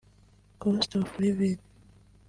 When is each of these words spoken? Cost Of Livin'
Cost 0.57 0.95
Of 0.95 1.19
Livin' 1.19 1.59